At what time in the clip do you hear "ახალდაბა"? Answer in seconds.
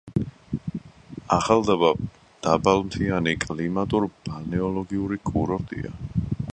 1.35-1.91